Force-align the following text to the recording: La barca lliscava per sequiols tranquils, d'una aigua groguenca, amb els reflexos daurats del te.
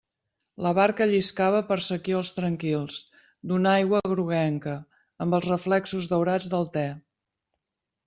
La 0.65 0.69
barca 0.77 1.05
lliscava 1.11 1.59
per 1.67 1.77
sequiols 1.87 2.31
tranquils, 2.39 2.97
d'una 3.53 3.75
aigua 3.75 4.03
groguenca, 4.09 4.77
amb 5.27 5.41
els 5.41 5.49
reflexos 5.55 6.13
daurats 6.17 6.53
del 6.57 6.71
te. 6.77 6.89